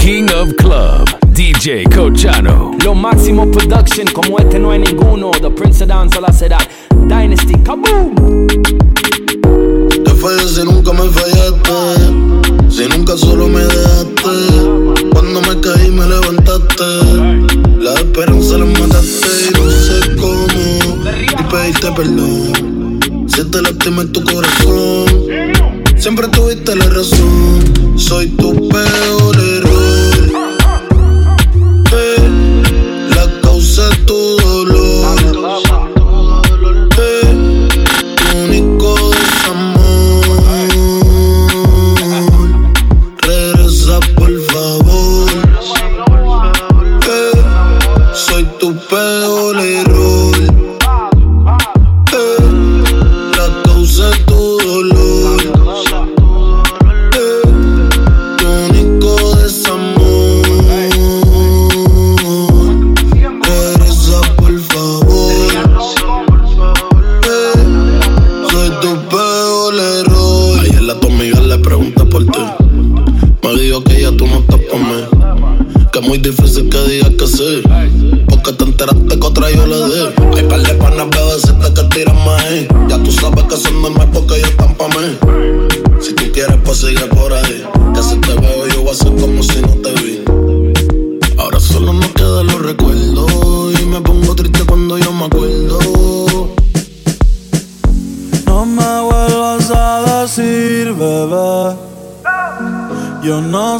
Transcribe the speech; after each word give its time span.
King 0.00 0.30
of 0.34 0.56
Club, 0.56 1.04
DJ 1.34 1.84
Cochano. 1.94 2.70
Lo 2.82 2.94
máximo 2.94 3.50
production, 3.50 4.06
como 4.14 4.38
este 4.38 4.58
no 4.58 4.70
hay 4.70 4.78
ninguno. 4.78 5.30
The 5.30 5.50
Prince 5.50 5.82
of 5.82 5.88
Dance, 5.88 6.18
la 6.18 6.32
ciudad. 6.32 6.66
Dynasty, 7.06 7.52
kaboom. 7.62 8.46
Te 10.02 10.10
fallé 10.14 10.48
si 10.48 10.64
nunca 10.64 10.94
me 10.94 11.06
fallaste. 11.10 12.70
Si 12.70 12.88
nunca 12.88 13.14
solo 13.14 13.46
me 13.48 13.60
dejaste. 13.60 15.10
Cuando 15.12 15.42
me 15.42 15.60
caí 15.60 15.90
me 15.90 16.06
levantaste. 16.06 16.84
La 17.78 17.92
esperanza 17.92 18.56
la 18.56 18.64
mataste 18.64 19.28
y 19.48 19.52
no 19.52 19.70
sé 19.70 20.16
cómo. 20.16 21.04
Y 21.38 21.42
pediste 21.50 21.92
perdón. 21.92 23.00
Si 23.28 23.44
te 23.44 23.60
lastimé 23.60 24.06
tu 24.06 24.24
corazón. 24.24 25.28
Siempre 25.98 26.26
tuviste 26.28 26.74
la 26.74 26.86
razón. 26.86 27.98
Soy 27.98 28.28
tu 28.28 28.66
peor 28.70 29.36
error. 29.36 29.79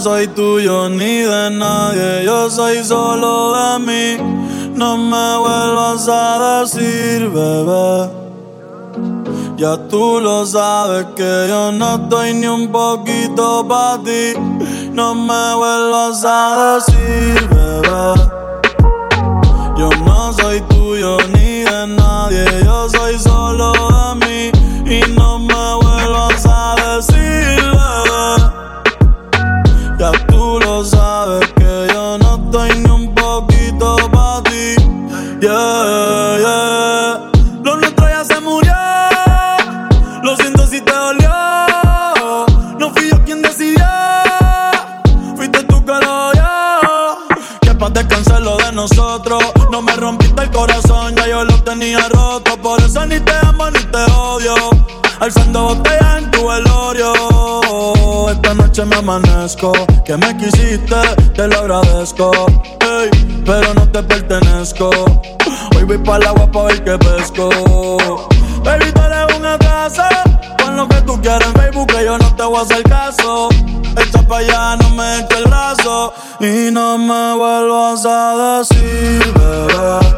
Soy 0.00 0.28
tuyo 0.28 0.88
ni 0.88 1.18
de 1.18 1.50
nadie, 1.50 2.24
yo 2.24 2.48
soy 2.50 2.82
solo 2.82 3.52
de 3.52 3.78
mí. 3.80 4.16
No 4.74 4.96
me 4.96 5.36
vuelvas 5.36 6.08
a 6.08 6.60
decir, 6.60 7.28
bebé. 7.28 8.08
Ya 9.58 9.76
tú 9.88 10.20
lo 10.20 10.46
sabes 10.46 11.04
que 11.14 11.46
yo 11.48 11.70
no 11.72 11.96
estoy 11.96 12.32
ni 12.32 12.46
un 12.46 12.72
poquito 12.72 13.66
para 13.68 14.02
ti. 14.02 14.32
No 14.92 15.14
me 15.14 15.54
vuelvas 15.54 16.24
a 16.24 16.76
decir, 16.76 17.48
bebé. 17.50 18.39
Tenía 51.90 52.08
roto. 52.08 52.56
Por 52.58 52.80
eso 52.80 53.04
ni 53.06 53.18
te 53.20 53.32
amo 53.42 53.70
ni 53.70 53.80
te 53.80 54.12
odio. 54.12 54.54
Alzando 55.20 55.74
botellas 55.74 56.18
en 56.18 56.30
tu 56.30 56.46
velorio. 56.46 57.12
Esta 58.30 58.54
noche 58.54 58.84
me 58.84 58.96
amanezco. 58.96 59.72
Que 60.04 60.16
me 60.16 60.36
quisiste, 60.36 60.96
te 61.34 61.48
lo 61.48 61.58
agradezco. 61.58 62.30
Ey, 62.80 63.10
pero 63.44 63.74
no 63.74 63.88
te 63.88 64.02
pertenezco. 64.02 64.90
Hoy 65.76 65.84
voy 65.84 65.98
para 65.98 66.18
el 66.18 66.26
agua 66.28 66.50
pa' 66.50 66.64
ver 66.64 66.84
qué 66.84 66.98
pesco. 66.98 67.48
Baby, 68.64 68.92
tú 68.92 69.00
eres 69.00 69.36
un 69.36 69.46
atraso. 69.46 70.02
Pon 70.58 70.76
lo 70.76 70.88
que 70.88 71.00
tú 71.02 71.20
quieras 71.20 71.46
en 71.46 71.54
Facebook, 71.54 71.86
que 71.88 72.04
yo 72.04 72.18
no 72.18 72.36
te 72.36 72.44
voy 72.44 72.58
a 72.58 72.62
hacer 72.62 72.82
caso. 72.84 73.48
Echa 73.96 74.22
pa' 74.22 74.38
allá, 74.38 74.76
no 74.76 74.90
me 74.90 75.20
eches 75.20 75.38
el 75.38 75.44
brazo. 75.44 76.12
Y 76.40 76.70
no 76.70 76.98
me 76.98 77.34
vuelvas 77.34 78.06
a 78.06 78.58
decir, 78.58 79.32
bebé. 79.34 80.09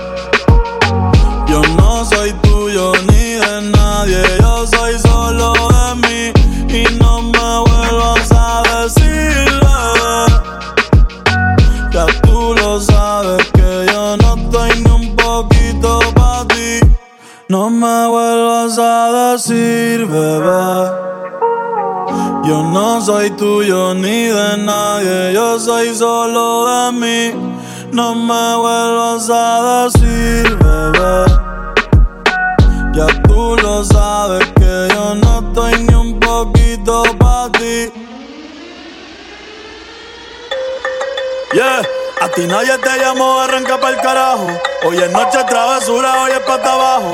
El 43.80 43.96
carajo. 44.00 44.46
Hoy 44.84 44.98
es 44.98 45.10
noche 45.10 45.42
travesura, 45.48 46.22
hoy 46.22 46.32
es 46.32 46.40
para 46.40 46.72
abajo. 46.72 47.12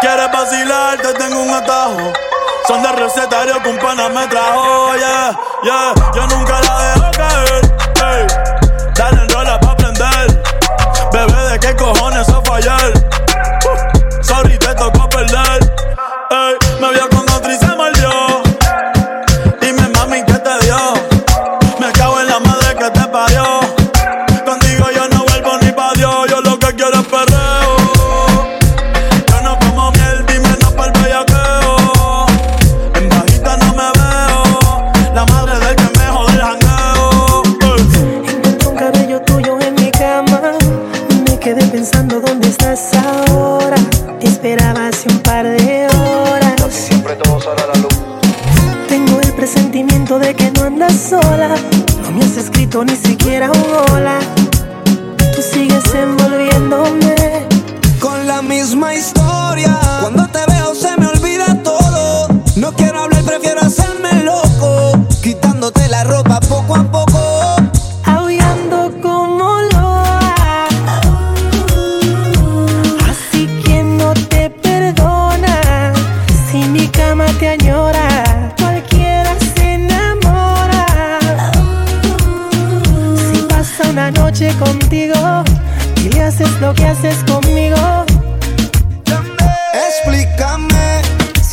Quieres 0.00 0.32
vacilar, 0.32 0.98
te 0.98 1.12
tengo 1.14 1.40
un 1.40 1.50
atajo. 1.50 2.12
Son 2.66 2.82
de 2.82 2.92
recetario 2.92 3.62
que 3.62 3.68
un 3.68 3.78
pana 3.78 4.08
me 4.08 4.26
trajo, 4.28 4.94
yeah, 4.96 5.38
yeah. 5.62 5.94
Yo 6.14 6.26
nunca 6.28 6.60
la 6.60 6.82
dejo 6.82 7.10
caer, 7.10 7.74
ey. 8.04 8.26
Dale 8.94 9.22
en 9.22 9.28
rola 9.28 9.60
pa' 9.60 9.76
prender. 9.76 10.42
Bebé, 11.12 11.50
¿de 11.50 11.60
qué 11.60 11.76
cojones 11.76 12.26
eso 12.26 12.42
fue 12.44 12.60
un 45.12 45.18
par 45.20 45.44
de 45.44 45.86
horas. 45.86 46.54
Siempre 46.70 47.14
todo 47.16 47.40
sale 47.40 47.62
a 47.62 47.66
la 47.66 47.74
luz. 47.74 47.94
Tengo 48.88 49.20
el 49.20 49.32
presentimiento 49.32 50.18
de 50.18 50.34
que 50.34 50.50
no 50.52 50.64
andas 50.64 50.94
sola. 51.10 51.50
No 52.02 52.10
me 52.12 52.24
has 52.24 52.36
escrito 52.36 52.84
ni 52.84 52.96
siquiera 52.96 53.50
un 53.50 53.92
hola. 53.92 54.18
Tú 55.34 55.42
sigues 55.42 55.84
envolviéndome. 55.94 57.46
con 58.00 58.26
la 58.26 58.42
misma 58.42 58.94
historia. 58.94 59.78
Cuando 60.00 60.26
te 60.28 60.40
veo 60.50 60.61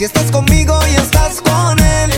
estás 0.10 0.32
conmigo 0.32 0.76
y 0.92 0.96
estás 0.96 1.42
con 1.42 1.80
él. 1.80 2.12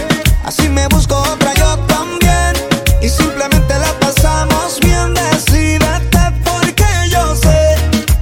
Así 0.45 0.67
me 0.69 0.87
busco 0.87 1.15
otra 1.33 1.53
yo 1.55 1.77
también. 1.95 2.53
Y 3.01 3.09
simplemente 3.09 3.73
la 3.85 3.91
pasamos 3.99 4.79
bien. 4.79 5.13
Decídete 5.13 6.23
porque 6.43 6.87
yo 7.09 7.35
sé 7.35 7.75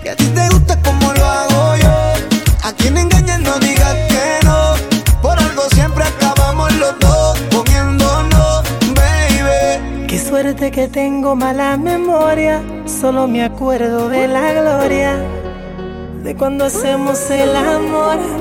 que 0.04 0.10
a 0.12 0.16
ti 0.16 0.26
te 0.26 0.50
gusta 0.50 0.82
como 0.82 1.14
lo 1.14 1.26
hago 1.26 1.76
yo. 1.84 1.96
A 2.64 2.74
quien 2.78 2.98
engañas 2.98 3.40
no 3.42 3.60
digas 3.60 3.96
que 4.12 4.46
no. 4.46 4.74
Por 5.22 5.38
algo 5.40 5.64
siempre 5.76 6.04
acabamos 6.04 6.74
los 6.76 6.98
dos 7.00 7.40
comiéndonos, 7.56 8.64
baby. 8.96 10.08
Qué 10.08 10.20
suerte 10.20 10.72
que 10.72 10.88
tengo 10.88 11.36
mala 11.36 11.78
memoria. 11.78 12.62
Solo 12.86 13.28
me 13.28 13.44
acuerdo 13.44 14.10
de 14.10 14.28
la 14.28 14.52
gloria. 14.54 15.12
De 16.24 16.36
cuando 16.36 16.66
hacemos 16.66 17.30
el 17.30 17.56
amor 17.56 18.39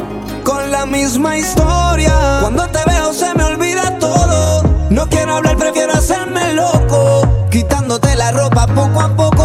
la 0.78 0.86
misma 0.86 1.36
historia. 1.36 2.38
Cuando 2.40 2.64
te 2.68 2.78
veo 2.86 3.12
se 3.12 3.34
me 3.34 3.42
olvida 3.42 3.98
todo. 3.98 4.62
No 4.90 5.08
quiero 5.08 5.36
hablar, 5.36 5.56
prefiero 5.56 5.92
hacerme 5.92 6.54
loco. 6.54 7.48
Quitándote 7.50 8.14
la 8.14 8.30
ropa 8.30 8.66
poco 8.68 9.00
a 9.00 9.08
poco 9.16 9.37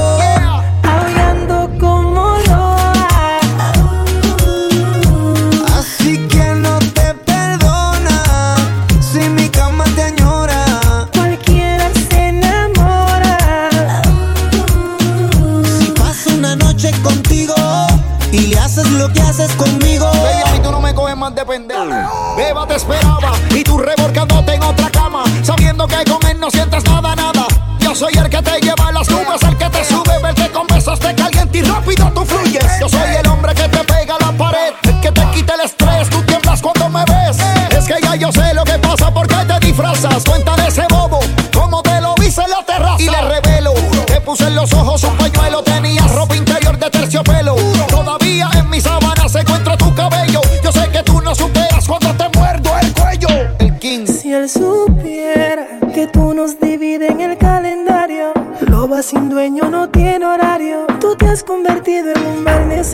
rápido 31.64 32.12
tú 32.14 32.26
fluyes. 32.26 32.66
Yo 32.80 32.90
soy 32.90 33.16
el 33.20 33.28
hombre 33.28 33.54
que 33.54 33.68
te 33.68 33.84
pega 33.84 34.16
la 34.20 34.32
pared, 34.32 34.74
que 35.02 35.12
te 35.12 35.26
quita 35.32 35.56
el 35.56 35.62
estrés. 35.62 36.10
Tú 36.10 36.22
tiemblas 36.24 36.62
cuando 36.62 36.90
me 36.90 37.04
ves. 37.06 37.38
Es 37.78 37.86
que 37.86 37.96
ya 38.02 38.16
yo 38.16 38.32
sé 38.32 38.54
lo 38.54 38.64
que 38.64 38.78
pasa 38.80 39.14
porque 39.14 39.36
te 39.36 39.66
disfrazas. 39.66 40.24
Cuenta 40.24 40.56
de 40.56 40.68
ese 40.68 40.86
bobo, 40.90 41.20
como 41.54 41.82
te 41.82 42.00
lo 42.02 42.16
hice 42.24 42.42
en 42.42 42.50
la 42.50 42.64
terraza. 42.66 43.02
Y 43.02 43.10
le 43.10 43.22
revelo, 43.22 43.74
te 44.06 44.22
puse 44.22 44.46
en 44.48 44.56
los 44.56 44.72
ojos 44.74 45.04
un 45.04 45.18
pañuelo, 45.18 45.64
tenía 45.64 46.06
ropa 46.08 46.36
interior 46.36 46.78
de 46.78 46.90
terciopelo 46.90 47.73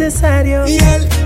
necesario. 0.10 0.68
Y 0.68 0.80
él 0.80 1.19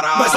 caralho. 0.00 0.27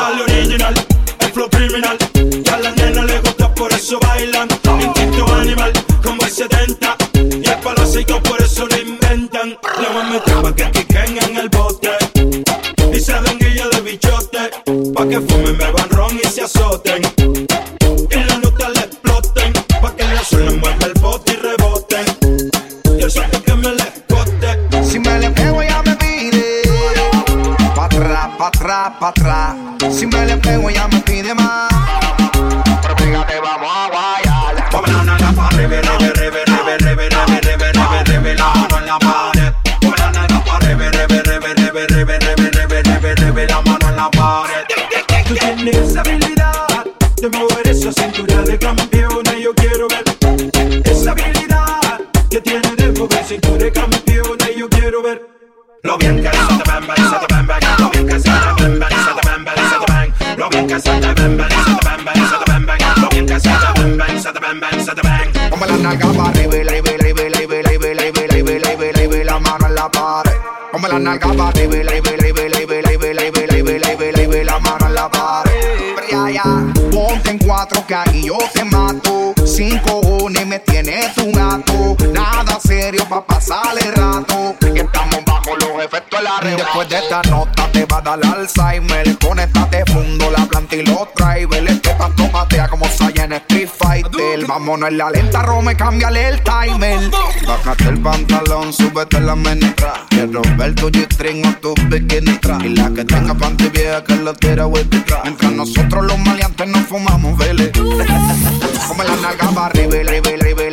Nada 82.08 82.60
serio 82.60 83.08
pa' 83.08 83.25
pasar 83.25 83.75
el 83.81 83.93
rato. 83.93 84.55
Que 84.60 84.81
estamos 84.81 85.24
bajo 85.25 85.55
los 85.58 85.84
efectos 85.86 86.20
de 86.20 86.24
la 86.24 86.39
red. 86.39 86.58
Después 86.58 86.89
de 86.89 86.98
esta 86.98 87.22
nota 87.24 87.72
te 87.72 87.86
va 87.86 87.98
a 87.98 88.01
dar 88.01 88.20
Alzheimer. 88.25 89.17
Conéctate 89.20 89.84
fundo 89.91 90.31
la 90.31 90.46
planta 90.46 90.75
y 90.75 90.86
los 90.86 91.08
drivers. 91.15 91.72
Este 91.72 91.93
pasto 91.96 92.31
patea 92.31 92.67
como 92.67 92.86
Saya 92.88 93.25
en 93.25 93.34
Street 93.34 93.70
Fighter. 93.77 94.46
Vámonos 94.48 94.89
en 94.89 94.98
la 94.98 95.12
lenta, 95.12 95.41
Rome, 95.43 95.75
cámbiale 95.75 96.29
el 96.29 96.41
timer. 96.41 97.12
Bájate 97.48 97.86
el 97.86 98.00
pantalón, 98.01 98.74
súbete 98.74 99.20
la 99.20 99.36
menestra. 99.36 99.93
Quiero 100.10 100.41
ver 100.58 100.75
tu 100.75 100.89
G-string 100.89 101.46
o 101.46 101.53
tu 101.58 101.74
bikini 101.88 102.38
tra. 102.39 102.58
Y 102.63 102.70
la 102.75 102.89
que 102.91 103.05
tenga 103.05 103.34
panty 103.34 103.70
vieja 103.70 104.03
que 104.03 104.15
la 104.15 104.34
tira 104.34 104.65
vuelta 104.65 105.22
Mientras 105.24 105.51
nosotros 105.51 106.05
los 106.05 106.17
maleantes 106.20 106.67
nos 106.67 106.86
fumamos, 106.88 107.38
vele. 107.38 107.72
Come 108.88 109.03
la 109.03 109.15
nalga 109.17 109.50
para 109.51 109.65
arriba, 109.67 109.96
arriba, 109.96 110.29
arriba 110.29 110.70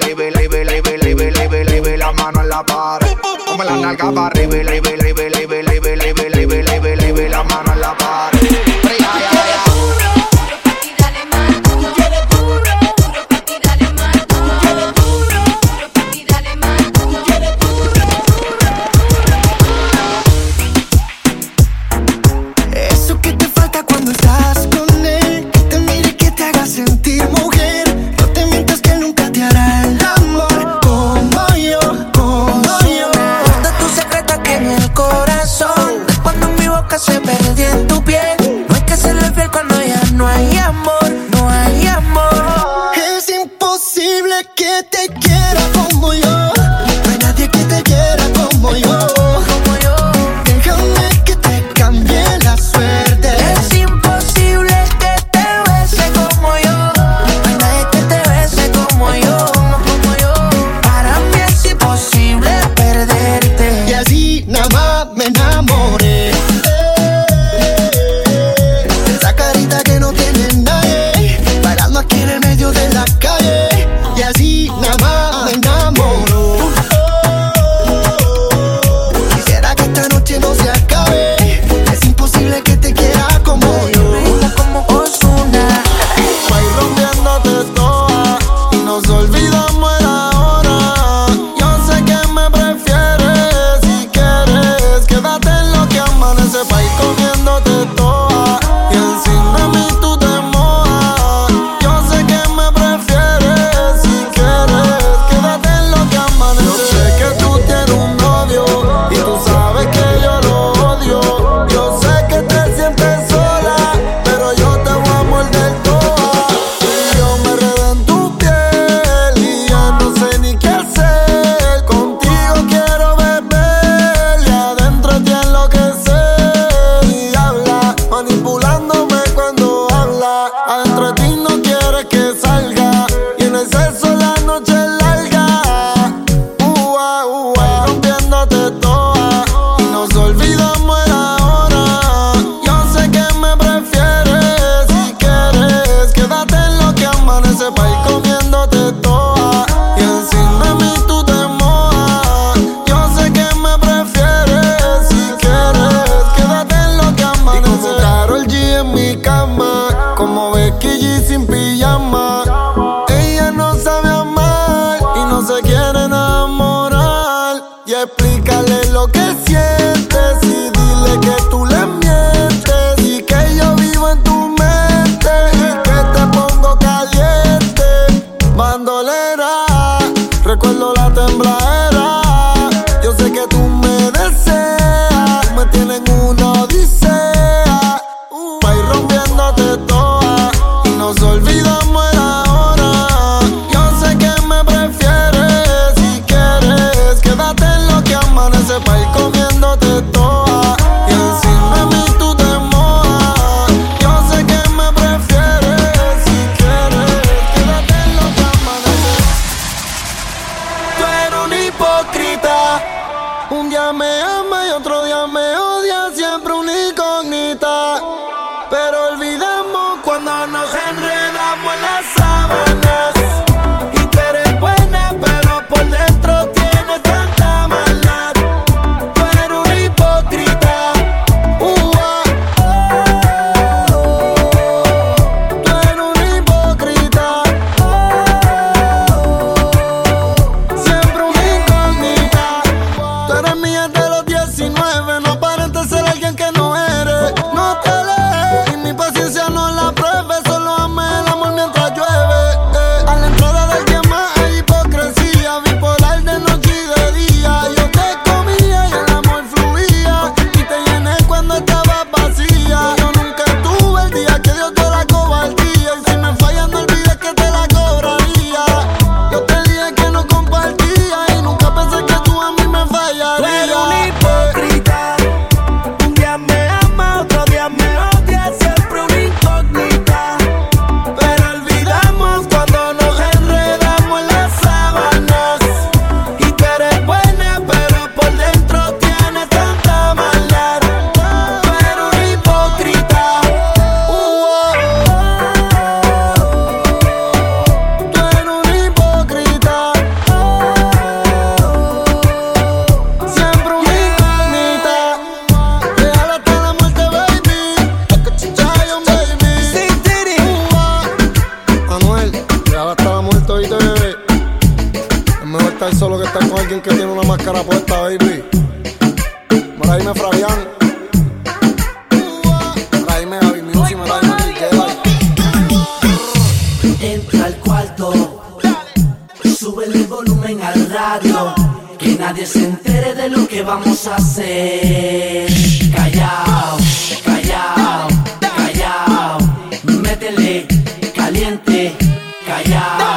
la 2.08 2.22
mano 2.22 2.40
en 2.40 2.48
la 2.48 2.62
pared. 2.64 3.16
Como 3.46 3.64
la 3.64 3.76
nalga 3.76 4.12
para 4.12 4.26
arriba 4.28 4.56
y 4.56 4.60
arriba 4.60 4.90
y 4.90 5.26
arriba 5.26 5.47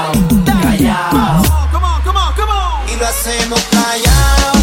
callao, 0.01 0.11
callao. 0.45 1.43
Y 2.87 2.95
lo 2.97 3.07
hacemos 3.07 3.61
callao, 3.71 4.60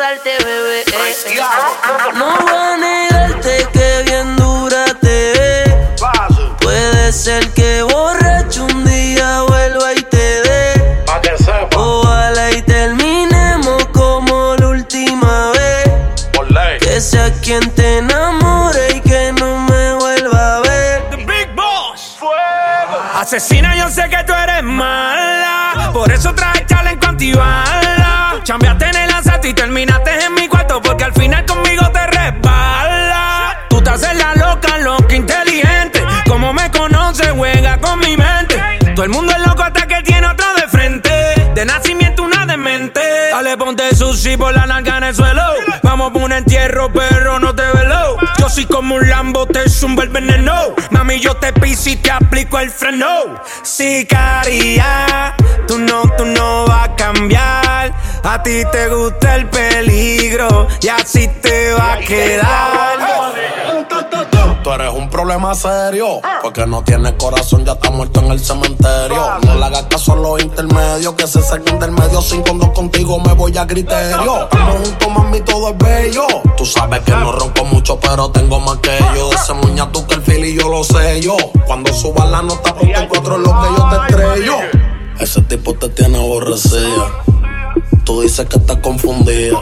darte, 0.00 0.30
bebé. 0.42 0.84
No 2.14 2.34
voy 2.40 2.52
a 2.54 2.76
negarte 2.78 3.68
que 3.72 4.02
bien 4.06 4.34
dura 4.36 4.84
te 4.98 5.32
ve. 5.36 5.96
Puede 6.62 7.12
ser 7.12 7.46
que 7.50 7.82
borracho 7.82 8.64
un 8.64 8.84
día 8.86 9.42
vuelva 9.42 9.92
y 9.92 10.02
te 10.02 10.40
dé. 10.42 11.04
Ojalá 11.76 12.50
y 12.52 12.62
terminemos 12.62 13.84
como 13.92 14.56
la 14.56 14.68
última 14.68 15.52
vez. 15.52 15.90
Que 16.80 17.00
sea 17.00 17.30
quien 17.42 17.70
te 17.74 17.98
enamore 17.98 18.96
y 18.96 19.00
que 19.00 19.32
no 19.38 19.58
me 19.58 19.94
vuelva 19.96 20.56
a 20.56 20.60
ver. 20.60 21.10
The 21.10 21.16
Big 21.16 21.54
Boss. 21.54 22.18
Asesina, 23.16 23.76
yo 23.76 23.90
sé 23.90 24.08
que 24.08 24.24
tú 24.24 24.32
eres 24.32 24.62
mala. 24.62 25.90
Por 25.92 26.10
eso 26.10 26.34
traje 26.34 26.64
challenge 26.66 27.06
antibala. 27.06 27.79
Todo 39.00 39.06
el 39.06 39.12
mundo 39.12 39.32
es 39.32 39.46
loco 39.46 39.62
hasta 39.62 39.86
que 39.86 40.02
tiene 40.02 40.26
otro 40.26 40.44
de 40.56 40.68
frente. 40.68 41.10
De 41.54 41.64
nacimiento 41.64 42.22
una 42.22 42.44
demente. 42.44 43.00
Dale, 43.30 43.56
ponte 43.56 43.94
sushi 43.94 44.36
por 44.36 44.52
la 44.52 44.66
narga 44.66 44.98
en 44.98 45.04
el 45.04 45.14
suelo. 45.14 45.42
Vamos 45.82 46.12
por 46.12 46.20
un 46.20 46.32
entierro, 46.32 46.92
pero 46.92 47.38
no 47.38 47.54
te 47.54 47.62
velo. 47.62 48.18
Yo 48.38 48.50
soy 48.50 48.66
como 48.66 48.96
un 48.96 49.08
Lambo, 49.08 49.46
te 49.46 49.70
zumbo 49.70 50.02
el 50.02 50.10
veneno. 50.10 50.74
Mami, 50.90 51.18
yo 51.18 51.34
te 51.34 51.50
piso 51.54 51.88
y 51.88 51.96
te 51.96 52.10
aplico 52.10 52.58
el 52.58 52.70
freno. 52.70 53.40
Sicaria, 53.62 55.34
tú 55.66 55.78
no, 55.78 56.02
tú 56.18 56.26
no 56.26 56.66
vas 56.66 56.90
a 56.90 56.94
cambiar. 56.94 57.94
A 58.22 58.42
ti 58.42 58.64
te 58.70 58.88
gusta 58.88 59.36
el 59.36 59.46
peligro 59.46 60.68
y 60.82 60.88
así 60.88 61.26
te 61.40 61.72
va 61.72 61.94
a 61.94 61.98
quedar. 62.00 62.90
Tú 64.62 64.70
eres 64.72 64.92
un 64.92 65.08
problema 65.08 65.54
serio. 65.54 66.20
Porque 66.42 66.66
no 66.66 66.82
tienes 66.82 67.12
corazón, 67.12 67.64
ya 67.64 67.72
está 67.72 67.90
muerto 67.90 68.20
en 68.20 68.32
el 68.32 68.40
cementerio. 68.40 69.38
No 69.46 69.54
le 69.54 69.64
hagas 69.64 69.84
caso 69.84 70.12
a 70.12 70.16
los 70.16 70.42
intermedios. 70.42 71.14
Que 71.14 71.26
se 71.26 71.40
saquen 71.40 71.78
del 71.78 71.92
medio. 71.92 72.20
Sin 72.20 72.42
cuando 72.42 72.70
contigo 72.72 73.18
me 73.20 73.32
voy 73.32 73.56
a 73.56 73.66
criterio. 73.66 74.42
Estamos 74.42 74.76
juntos, 74.76 75.08
mami, 75.08 75.40
todo 75.40 75.70
es 75.70 75.78
bello. 75.78 76.26
Tú 76.56 76.66
sabes 76.66 77.00
que 77.00 77.12
no 77.12 77.32
ronco 77.32 77.64
mucho, 77.64 77.98
pero 78.00 78.30
tengo 78.30 78.60
más 78.60 78.76
que 78.78 78.98
yo. 79.16 79.32
Ese 79.32 79.54
muña 79.54 79.90
tú 79.90 80.06
que 80.06 80.14
el 80.14 80.22
fil 80.22 80.44
y 80.44 80.54
yo 80.54 80.68
lo 80.68 80.84
sé 80.84 81.20
yo. 81.22 81.36
Cuando 81.66 81.92
suba 81.94 82.26
la 82.26 82.42
nota, 82.42 82.74
cuatro 83.08 83.36
es 83.36 83.40
lo 83.40 83.60
que 83.60 83.68
yo 83.76 83.88
te 83.88 84.14
estrello. 84.14 84.56
Ese 85.18 85.40
tipo 85.42 85.74
te 85.74 85.88
tiene 85.88 86.18
aborrecida. 86.18 87.24
Tú 88.04 88.20
dices 88.20 88.46
que 88.46 88.58
estás 88.58 88.76
confundida. 88.78 89.58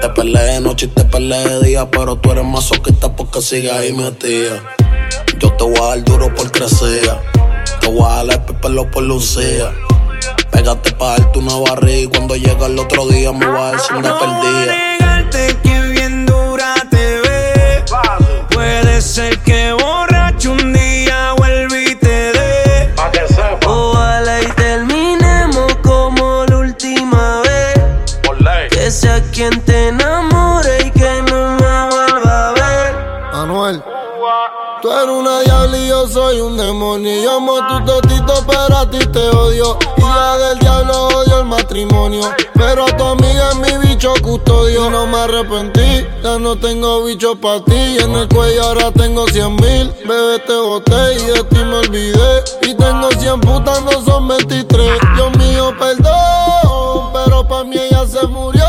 Te 0.00 0.08
peleé 0.10 0.54
de 0.54 0.60
noche 0.60 0.86
y 0.86 0.88
te 0.88 1.04
peleé 1.04 1.48
de 1.48 1.66
día, 1.66 1.90
pero 1.90 2.16
tú 2.16 2.30
eres 2.30 2.44
masoquista 2.44 3.14
porque 3.14 3.40
sigues 3.40 3.72
ahí 3.72 3.92
metida. 3.92 4.62
Yo 5.38 5.52
te 5.54 5.64
voy 5.64 5.76
a 5.76 5.86
dar 5.88 6.04
duro 6.04 6.34
por 6.34 6.50
crecer. 6.52 7.08
Te 7.80 7.86
voy 7.88 8.04
a 8.04 8.24
dar 8.24 8.40
el 8.48 8.56
pelo 8.56 8.90
por 8.90 9.02
lucía. 9.02 9.72
Pégate 10.50 10.92
pa' 10.92 11.18
darte 11.18 11.38
una 11.38 11.56
barriga 11.56 11.98
y 11.98 12.06
cuando 12.06 12.36
llega 12.36 12.66
el 12.66 12.78
otro 12.78 13.06
día 13.08 13.32
me 13.32 13.46
voy 13.46 13.58
a 13.58 13.72
dar 13.72 13.80
sin 13.80 14.02
No 14.02 14.18
perdida. 14.18 15.28
que 15.62 15.80
bien 15.92 16.26
dura 16.26 16.74
te 16.90 17.20
ve. 17.20 17.84
Puede 18.50 19.00
ser 19.00 19.38
que 19.40 19.72
matrimonio. 41.76 42.22
Pero 42.54 42.86
tu 42.96 43.04
amiga 43.04 43.50
es 43.50 43.56
mi 43.56 43.88
bicho 43.88 44.12
custodio. 44.22 44.88
No 44.90 45.06
me 45.06 45.18
arrepentí, 45.18 46.06
ya 46.22 46.38
no 46.38 46.56
tengo 46.56 47.04
bicho 47.04 47.36
para 47.36 47.62
ti. 47.64 47.98
En 48.00 48.12
el 48.14 48.28
cuello 48.28 48.62
ahora 48.62 48.90
tengo 48.92 49.26
100 49.26 49.56
mil. 49.56 49.92
Bebé, 50.06 50.38
te 50.46 50.54
boté 50.54 51.14
y 51.14 51.26
de 51.26 51.44
ti 51.44 51.56
me 51.56 51.76
olvidé. 51.76 52.44
Y 52.62 52.74
tengo 52.74 53.10
100 53.10 53.40
putas, 53.40 53.82
no 53.82 54.04
son 54.04 54.28
23. 54.28 54.90
Dios 55.16 55.36
mío, 55.36 55.74
perdón, 55.78 57.12
pero 57.12 57.46
para 57.46 57.64
mí 57.64 57.76
ella 57.76 58.06
se 58.06 58.26
murió. 58.26 58.64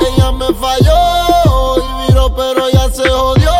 Ella 0.00 0.32
me 0.32 0.52
falló 0.54 1.76
y 1.76 2.08
viró, 2.08 2.34
pero 2.34 2.68
ya 2.70 2.90
se 2.90 3.08
jodió. 3.08 3.52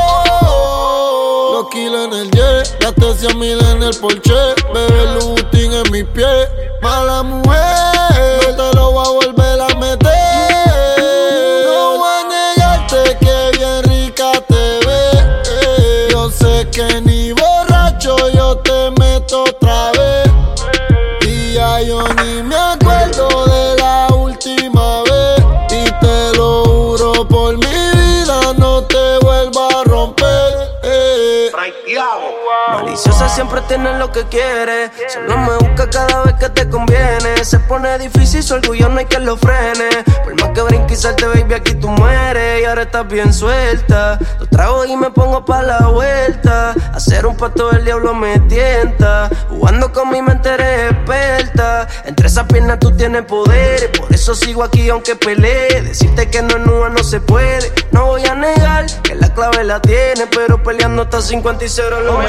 Los 1.53 1.69
kilos 1.71 2.07
en 2.07 2.13
el 2.15 2.31
jet, 2.31 2.79
gasté 2.81 3.15
100 3.15 3.39
mil 3.39 3.65
en 3.67 3.83
el 3.83 3.97
Porsche. 3.97 4.55
Bebé 4.75 5.15
Lutin 5.15 5.73
en 5.73 5.93
mi 5.93 6.05
pie. 6.05 6.67
Que 16.77 17.01
ni 17.01 17.33
borracho 17.33 18.15
yo 18.35 18.59
te 18.59 18.91
meto 19.01 19.45
otra 19.45 19.93
vez. 19.93 20.31
Y 21.27 21.55
ya 21.55 21.81
yo 21.81 22.07
ni 22.17 22.43
me 22.43 22.66
Maliciosa 32.73 33.29
siempre 33.29 33.61
tiene 33.69 33.97
lo 33.99 34.11
que 34.11 34.25
quiere. 34.25 34.91
Solo 35.09 35.37
me 35.39 35.57
busca 35.59 35.89
cada 35.89 36.25
vez 36.25 36.35
que 36.35 36.49
te 36.49 36.69
conviene. 36.69 37.45
Se 37.45 37.61
pone 37.61 37.97
difícil, 37.99 38.43
su 38.43 38.55
orgullo 38.55 38.89
no 38.89 38.99
hay 38.99 39.05
que 39.05 39.21
lo 39.21 39.37
frene. 39.37 39.89
Por 40.25 40.41
más 40.41 40.51
que 40.51 40.63
brinque 40.63 40.95
y 40.95 40.97
salte, 40.97 41.27
baby, 41.27 41.55
aquí 41.55 41.75
tú 41.75 41.89
mueres. 41.89 42.63
Y 42.63 42.65
ahora 42.65 42.83
estás 42.83 43.07
bien 43.07 43.33
suelta. 43.33 44.19
Lo 44.41 44.47
trago 44.47 44.85
y 44.85 44.97
me 44.97 45.11
pongo 45.11 45.45
pa' 45.45 45.63
la 45.63 45.87
vuelta. 45.87 46.75
Hacer 46.93 47.25
un 47.25 47.37
pato 47.37 47.71
del 47.71 47.85
diablo 47.85 48.15
me 48.15 48.41
tienta. 48.41 49.31
Jugando 49.49 49.93
con 49.93 50.11
mi 50.11 50.21
mente 50.23 50.49
eres 50.49 50.91
experta. 50.91 51.87
Entre 52.05 52.27
esas 52.27 52.47
piernas 52.47 52.81
tú 52.81 52.91
tienes 52.97 53.23
poder. 53.27 53.93
Por 53.93 54.13
eso 54.13 54.35
sigo 54.35 54.65
aquí 54.65 54.91
aunque 54.91 55.15
pelee. 55.15 55.83
Decirte 55.83 56.29
que 56.31 56.43
no 56.43 56.57
es 56.57 56.67
nua 56.67 56.89
no 56.89 57.05
se 57.05 57.21
puede. 57.21 57.73
No 57.93 58.07
voy 58.07 58.27
a 58.27 58.35
negar 58.35 58.87
que 59.03 59.15
la 59.15 59.33
clave 59.33 59.63
la 59.63 59.81
tiene. 59.81 60.27
Pero 60.27 60.61
peleando 60.61 61.03
hasta 61.03 61.23
50 61.23 61.65
y 61.87 61.89
0 61.89 62.01
lo 62.03 62.19
me 62.19 62.27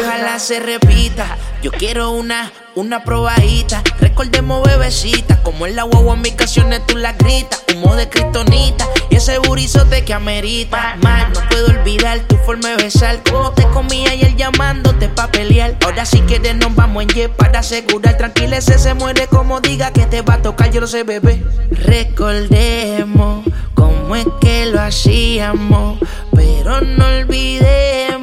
Ojalá 0.00 0.38
se 0.38 0.60
repita. 0.60 1.36
Yo 1.62 1.70
quiero 1.70 2.10
una, 2.10 2.52
una 2.74 3.04
probadita. 3.04 3.82
Recordemos 4.00 4.62
bebecita. 4.62 5.42
Como 5.42 5.66
en 5.66 5.76
la 5.76 5.84
guagua 5.84 6.14
en 6.14 6.22
mis 6.22 6.34
canciones 6.34 6.86
tú 6.86 6.96
la 6.96 7.12
gritas. 7.12 7.62
Humo 7.74 7.96
de 7.96 8.08
cristonita. 8.08 8.86
Y 9.10 9.16
ese 9.16 9.38
burizote 9.38 10.04
que 10.04 10.14
amerita. 10.14 10.96
Mal, 11.02 11.32
no 11.32 11.40
puedo 11.48 11.66
olvidar 11.66 12.20
tu 12.20 12.36
forma 12.36 12.70
de 12.70 12.84
besar. 12.84 13.22
Como 13.28 13.50
te 13.52 13.64
comía 13.68 14.14
y 14.14 14.22
él 14.22 14.36
llamándote 14.36 15.08
pa' 15.08 15.30
pelear. 15.30 15.76
Ahora 15.84 16.04
sí 16.04 16.20
que 16.20 16.38
de 16.38 16.54
nos 16.54 16.74
vamos 16.74 17.02
en 17.02 17.08
jet 17.08 17.32
para 17.32 17.60
asegurar. 17.60 18.16
Tranquila, 18.16 18.58
ese 18.58 18.78
se 18.78 18.94
muere 18.94 19.26
como 19.26 19.60
diga 19.60 19.92
que 19.92 20.06
te 20.06 20.22
va 20.22 20.34
a 20.34 20.42
tocar. 20.42 20.70
Yo 20.70 20.80
lo 20.80 20.86
sé, 20.86 21.02
bebé. 21.02 21.42
Recordemos 21.70 23.44
cómo 23.74 24.16
es 24.16 24.26
que 24.40 24.66
lo 24.66 24.80
hacíamos. 24.80 25.98
Pero 26.34 26.80
no 26.80 27.06
olvidemos 27.06 28.21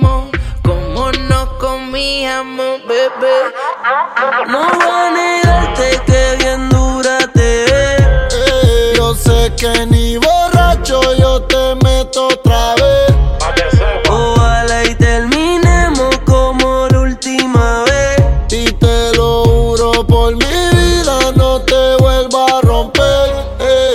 mi 1.99 2.25
amor, 2.25 2.79
bebé. 2.87 3.37
No 4.47 4.59
voy 4.59 4.87
a 4.89 5.11
negarte 5.19 5.87
que 6.07 6.21
bien 6.39 6.69
dura 6.69 7.17
te 7.33 7.65
eh, 7.65 8.93
Yo 8.95 9.13
sé 9.13 9.51
que 9.59 9.85
ni 9.85 10.15
borracho 10.15 11.01
yo 11.15 11.41
te 11.41 11.75
meto 11.83 12.27
otra 12.27 12.75
vez. 12.75 13.11
O 14.09 14.13
Ojalá 14.13 14.85
y 14.85 14.95
terminemos 14.95 16.17
como 16.25 16.87
la 16.89 16.99
última 17.01 17.83
vez. 17.89 18.17
Y 18.49 18.71
te 18.83 19.11
lo 19.17 19.43
juro 19.43 20.07
por 20.07 20.31
mi 20.37 20.55
vida, 20.77 21.17
no 21.35 21.59
te 21.63 21.97
vuelva 21.99 22.45
a 22.45 22.61
romper. 22.61 23.27
Eh. 23.59 23.89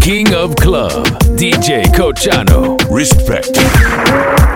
King 0.00 0.32
of 0.34 0.54
Club, 0.54 1.04
DJ 1.36 1.90
Cochano. 1.96 2.85
Respect. 2.96 4.55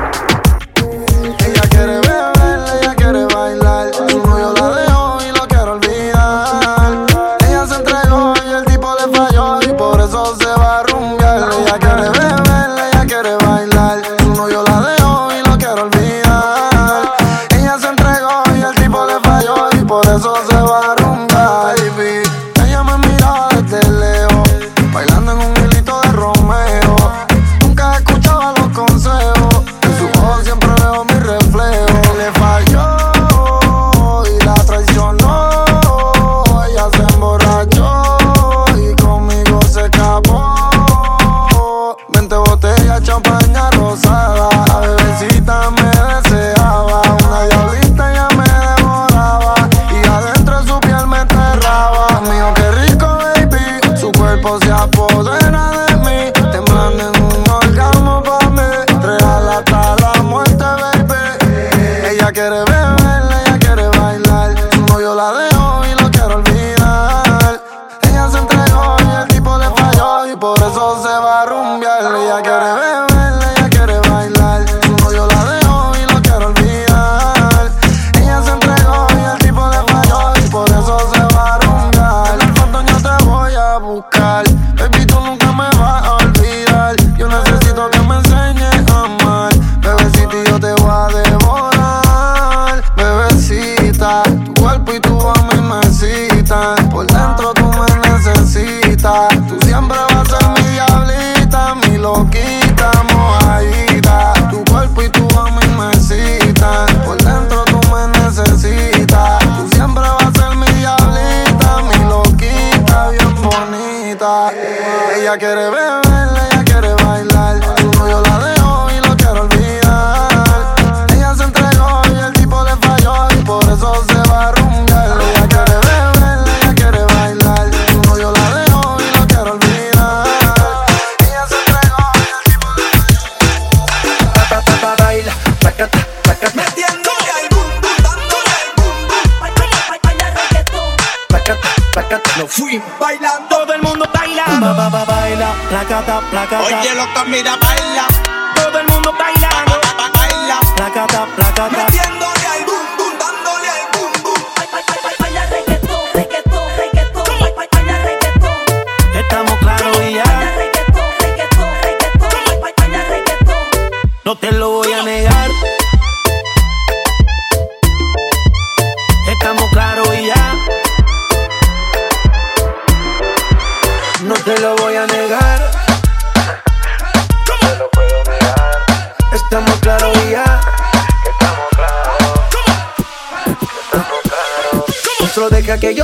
placa. 146.30 146.60
Oye, 146.62 146.94
loca, 146.94 147.24
mira, 147.24 147.56
baila. 147.56 147.99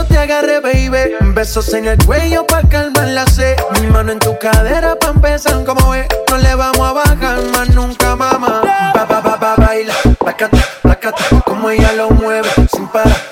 te 0.09 0.19
agarre, 0.19 0.61
baby. 0.61 1.17
Besos 1.35 1.73
en 1.75 1.87
el 1.87 1.99
cuello 2.05 2.47
pa' 2.47 2.63
calmar 2.69 3.09
la 3.09 3.27
sed. 3.27 3.57
Mi 3.81 3.87
mano 3.87 4.13
en 4.13 4.19
tu 4.19 4.39
cadera 4.39 4.97
pa' 4.97 5.09
empezar, 5.09 5.65
como 5.65 5.91
ve. 5.91 6.07
No 6.31 6.39
le 6.39 6.55
vamos 6.55 6.89
a 6.89 6.93
bajar 6.93 7.39
más 7.53 7.71
nunca, 7.71 8.17
mamá. 8.17 8.63
Ba, 8.95 9.07
ba, 9.07 9.21
ba, 9.21 9.37
ba, 9.37 9.55
baila, 9.57 9.95
placata, 10.19 10.59
placata. 10.83 11.23
Como 11.45 11.71
ella 11.71 11.93
lo 11.93 12.11
mueve, 12.11 12.49
sin 12.73 12.87
parar 12.89 13.26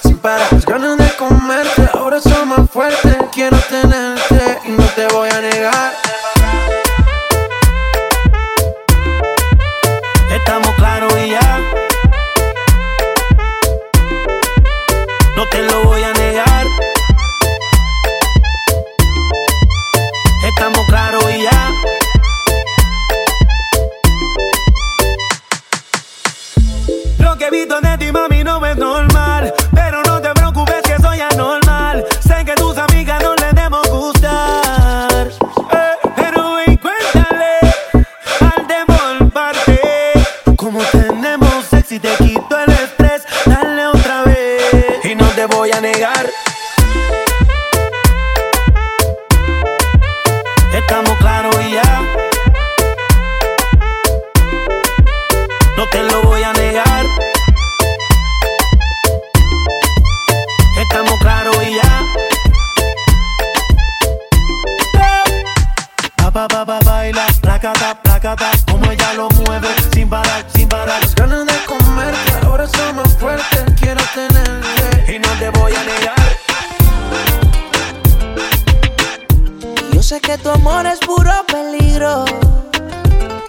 sé 80.04 80.20
que 80.20 80.36
tu 80.36 80.50
amor 80.50 80.84
es 80.84 80.98
puro 80.98 81.32
peligro. 81.46 82.26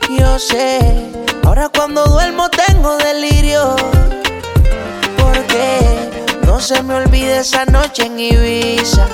Yo 0.08 0.39
sé, 0.39 0.80
ahora 1.43 1.68
cuando 1.68 2.06
duermo 2.06 2.49
tengo 2.49 2.95
delirio. 2.95 3.76
Porque 5.18 6.32
no 6.45 6.62
se 6.62 6.82
me 6.84 6.93
olvide 6.93 7.39
esa 7.39 7.66
noche 7.66 8.06
en 8.06 8.18
Ibiza, 8.18 9.06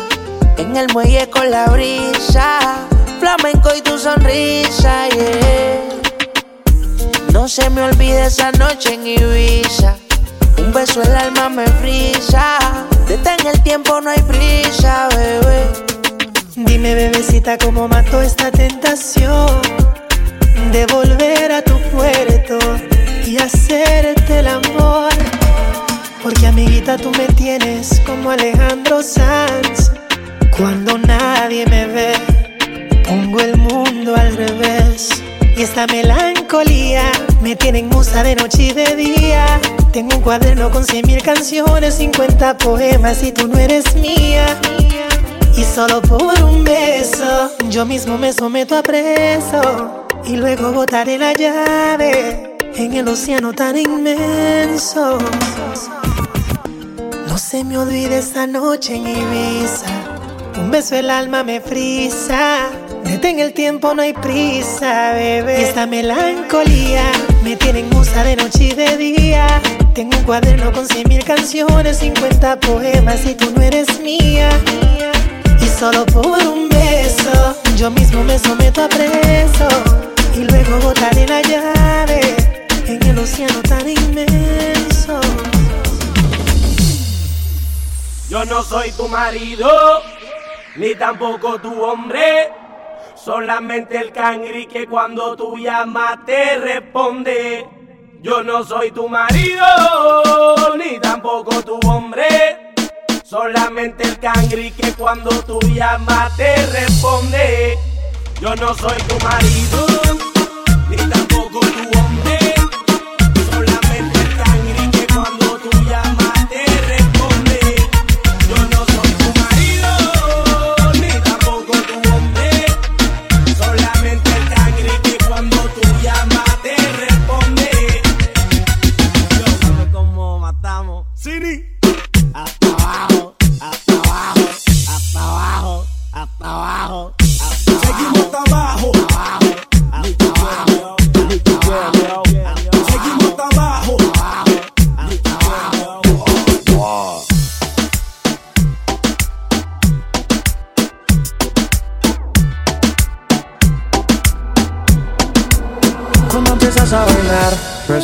en 0.58 0.76
el 0.76 0.94
muelle 0.94 1.28
con 1.32 1.50
la 1.50 1.66
brisa, 1.66 2.60
flamenco 3.20 3.70
y 3.76 3.82
tu 3.82 3.98
sonrisa, 3.98 5.10
yeah. 5.10 5.82
No 7.34 7.48
se 7.48 7.68
me 7.72 7.82
olvide 7.82 8.28
esa 8.28 8.52
noche 8.52 8.94
en 8.94 9.08
Ibiza, 9.08 9.96
un 10.60 10.72
beso 10.72 11.02
el 11.02 11.16
alma 11.16 11.50
me 11.50 11.66
frisa. 11.66 12.60
Detén 13.08 13.48
el 13.48 13.64
tiempo, 13.64 14.00
no 14.00 14.12
hay 14.12 14.22
prisa, 14.22 15.10
bebé. 15.10 15.91
Dime, 16.56 16.96
bebecita, 16.96 17.58
cómo 17.58 17.88
mato 17.88 18.22
esta 18.22 18.52
tentación 18.52 19.62
de 20.74 20.86
volver 20.88 21.50
a 21.50 21.62
tu 21.62 21.80
puerto 21.92 22.60
y 23.26 23.38
hacerte 23.38 24.40
el 24.40 24.48
amor. 24.48 25.14
Porque, 26.22 26.48
amiguita, 26.48 26.98
tú 26.98 27.10
me 27.12 27.28
tienes 27.36 28.02
como 28.06 28.32
Alejandro 28.32 29.02
Sanz. 29.02 29.92
Cuando 30.58 30.98
nadie 30.98 31.66
me 31.68 31.88
ve, 31.88 32.14
pongo 33.08 33.40
el 33.40 33.56
mundo 33.56 34.14
al 34.18 34.36
revés. 34.36 35.10
Y 35.56 35.62
esta 35.62 35.88
melancolía 35.88 37.10
me 37.42 37.56
tiene 37.56 37.80
en 37.80 37.88
musa 37.88 38.24
de 38.24 38.36
noche 38.36 38.64
y 38.64 38.74
de 38.74 38.96
día. 38.98 39.46
Tengo 39.94 40.18
un 40.18 40.22
cuaderno 40.22 40.70
con 40.70 40.84
cien 40.84 41.08
mil 41.08 41.22
canciones, 41.22 41.96
50 41.96 42.58
poemas 42.58 43.24
y 43.24 43.32
tú 43.32 43.48
no 43.48 43.58
eres 43.58 43.96
mía. 43.96 44.60
Y 45.56 45.64
solo 45.64 46.02
por 46.02 46.42
un 46.44 46.64
beso, 46.64 47.52
yo 47.70 47.86
mismo 47.86 48.18
me 48.18 48.34
someto 48.34 48.78
a 48.78 48.84
preso. 48.84 50.06
Y 50.26 50.36
luego 50.36 50.72
botaré 50.72 51.18
la 51.18 51.34
llave 51.34 52.56
en 52.76 52.94
el 52.94 53.08
océano 53.08 53.54
tan 53.54 53.78
inmenso. 53.78 55.18
No 57.28 57.38
se 57.38 57.64
me 57.64 57.78
olvide 57.78 58.20
esta 58.20 58.48
noche 58.48 58.96
en 58.96 59.08
Ibiza. 59.08 59.88
Un 60.58 60.72
beso 60.72 60.96
el 60.96 61.10
alma 61.10 61.44
me 61.44 61.60
frisa. 61.60 62.70
Detén 63.04 63.40
el 63.40 63.54
tiempo, 63.54 63.94
no 63.94 64.02
hay 64.02 64.14
prisa, 64.14 65.14
bebé. 65.14 65.60
Y 65.60 65.64
esta 65.64 65.86
melancolía 65.86 67.04
me 67.44 67.56
tiene 67.56 67.80
en 67.80 67.90
musa 67.90 68.24
de 68.24 68.36
noche 68.36 68.66
y 68.66 68.72
de 68.74 68.98
día. 68.98 69.48
Tengo 69.94 70.18
un 70.18 70.24
cuaderno 70.24 70.72
con 70.72 70.88
cien 70.88 71.10
mil 71.10 71.24
canciones, 71.24 71.98
50 71.98 72.60
poemas 72.60 73.26
y 73.26 73.36
tú 73.36 73.52
no 73.56 73.62
eres 73.62 74.00
mía. 74.00 74.50
Y 75.62 75.68
solo 75.68 76.06
por 76.08 76.38
un 76.48 76.70
beso, 76.70 77.56
yo 77.76 77.90
mismo 77.92 78.24
me 78.24 78.38
someto 78.38 78.84
a 78.84 78.90
preso. 78.90 79.68
Y 80.36 80.44
luego 80.44 80.80
botaré 80.80 81.28
la 81.28 81.42
llave 81.42 82.36
en 82.88 83.04
el 83.04 83.20
océano 83.20 83.62
tan 83.64 83.88
inmenso. 83.88 85.20
Yo 88.30 88.46
no 88.46 88.64
soy 88.64 88.92
tu 88.92 89.08
marido, 89.08 89.70
ni 90.78 90.96
tampoco 90.96 91.60
tu 91.60 91.82
hombre. 91.84 92.50
Solamente 93.16 93.98
el 93.98 94.12
cangri 94.12 94.66
que 94.68 94.88
cuando 94.88 95.36
tú 95.36 95.58
llamas 95.58 96.26
te 96.26 96.58
responde. 96.58 97.68
Yo 98.22 98.42
no 98.44 98.64
soy 98.64 98.92
tu 98.92 99.10
marido, 99.10 99.66
ni 100.78 101.00
tampoco 101.00 101.62
tu 101.64 101.80
hombre. 101.88 102.71
Solamente 103.32 104.04
el 104.04 104.20
cangri 104.20 104.72
que 104.72 104.92
cuando 104.92 105.30
tú 105.44 105.58
llamas 105.74 106.36
te 106.36 106.54
responde. 106.68 107.78
Yo 108.42 108.54
no 108.58 108.76
soy 108.76 108.98
tu 109.04 109.26
marido, 109.26 109.88
ni 110.90 110.98
tampoco 110.98 111.62
tu 111.62 111.98
hombre. 111.98 112.11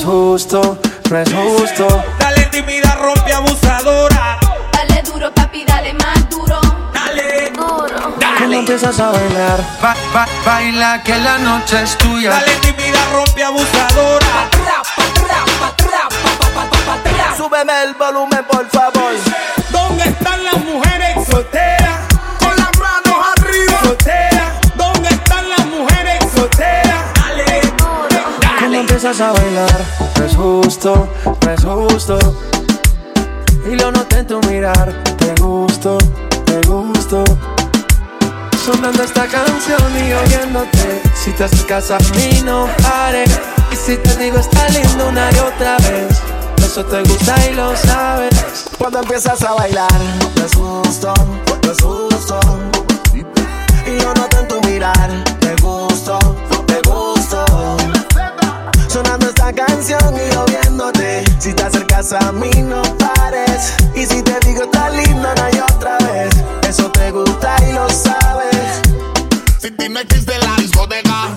Justo, 0.07 0.79
no 1.11 1.17
es 1.19 1.33
justo. 1.33 2.03
Dale 2.19 2.45
tímida, 2.45 2.95
rompe 2.95 3.33
abusadora. 3.33 4.39
Dale 4.71 5.01
duro, 5.03 5.31
papi, 5.33 5.65
dale 5.65 5.93
más 5.93 6.29
duro. 6.29 6.59
Dale 6.93 7.51
duro. 7.51 8.15
Cuando 8.37 8.55
empiezas 8.57 8.99
a 8.99 9.11
bailar, 9.11 9.59
ba- 9.81 9.95
ba- 10.13 10.27
baila 10.45 11.03
que 11.03 11.15
la 11.17 11.37
noche 11.39 11.83
es 11.83 11.97
tuya. 11.97 12.29
Dale 12.31 12.55
tímida, 12.61 12.99
rompe 13.13 13.43
abusadora. 13.43 14.25
Súbeme 17.35 17.83
el 17.83 17.93
volumen, 17.93 18.45
por 18.49 18.67
favor. 18.69 18.76
Empiezas 29.17 29.35
a 29.35 29.41
bailar, 29.41 29.85
no 30.19 30.25
es 30.25 30.35
justo, 30.35 31.09
no 31.25 31.51
es 31.51 31.63
justo. 31.63 32.19
Y 33.65 33.75
lo 33.75 33.91
noté 33.91 34.19
en 34.19 34.27
tu 34.27 34.39
mirar, 34.41 34.93
te 35.17 35.33
gusto, 35.41 35.97
te 36.45 36.61
gusto. 36.67 37.23
Sonando 38.63 39.01
esta 39.01 39.25
canción 39.25 39.81
y 39.97 40.13
oyéndote. 40.13 41.01
Si 41.15 41.31
te 41.31 41.45
acercas 41.45 41.89
a 41.89 41.97
mí, 41.97 42.43
no 42.45 42.69
pares. 42.83 43.31
Y 43.71 43.75
si 43.75 43.97
te 43.97 44.15
digo, 44.17 44.37
está 44.37 44.69
lindo 44.69 45.07
una 45.09 45.31
y 45.31 45.39
otra 45.39 45.77
vez. 45.77 46.21
Eso 46.63 46.85
te 46.85 47.01
gusta 47.01 47.35
y 47.49 47.55
lo 47.55 47.75
sabes. 47.75 48.65
Cuando 48.77 48.99
empiezas 48.99 49.41
a 49.41 49.53
bailar, 49.53 49.99
no 50.35 50.45
es 50.45 50.53
justo, 50.53 51.13
no 51.63 51.71
es 51.71 51.81
justo. 51.81 52.39
Y 53.87 53.99
lo 53.99 54.13
noto 54.13 54.39
en 54.41 54.47
tu 54.47 54.61
mirar, 54.61 55.09
te 55.39 55.55
gusto, 55.55 56.19
canción 59.57 60.13
y 60.15 60.33
yo. 60.33 60.45
Si 61.39 61.53
te 61.53 61.63
acercas 61.63 62.13
a 62.13 62.31
mí, 62.31 62.49
no 62.63 62.81
pares. 62.97 63.73
Y 63.95 64.05
si 64.05 64.21
te 64.21 64.37
digo, 64.45 64.63
está 64.63 64.89
lindo 64.89 65.29
una 65.31 65.49
y 65.51 65.59
otra 65.59 65.97
vez. 65.99 66.29
Eso 66.67 66.91
te 66.91 67.11
gusta 67.11 67.55
y 67.67 67.73
lo 67.73 67.89
sabes. 67.89 68.81
Sin 69.59 69.75
ti 69.75 69.89
no 69.89 69.99
existe 69.99 70.37
la 70.39 70.55
discoteca. 70.57 71.33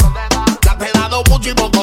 Ya 0.63 0.77
te 0.77 0.87
he 0.87 0.93
dado 0.93 1.23
mucho 1.31 1.51
y 1.51 1.55
poco 1.55 1.80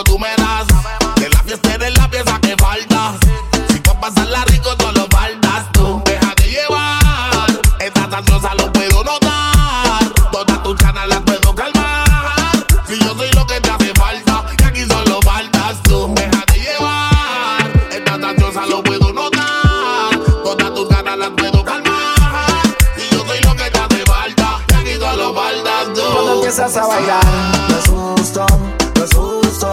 empiezas 26.58 26.84
a 26.84 26.88
bailar, 26.88 27.24
no 27.70 27.78
es 27.78 27.86
justo, 27.88 28.46
no 28.96 29.04
es 29.04 29.14
justo. 29.14 29.72